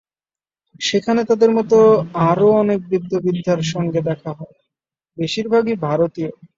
সেখানে 0.81 1.21
তাদের 1.29 1.51
মতো 1.57 1.77
আরও 2.29 2.47
অনেক 2.61 2.79
বৃদ্ধ-বৃদ্ধার 2.89 3.59
সঙ্গে 3.71 3.99
দেখা 4.09 4.31
হয়, 4.33 4.55
বেশির 5.17 5.47
ভাগই 5.53 5.75
ভারতীয়। 5.85 6.31